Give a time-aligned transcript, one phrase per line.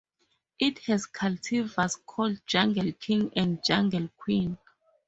[0.57, 4.57] It has cultivars called Jungle King and Jungle Queen.